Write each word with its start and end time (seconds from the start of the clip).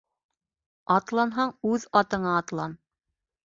Атланһаң 0.95 1.55
үҙ 1.75 1.87
атыңа 2.03 2.35
атлан 2.41 2.79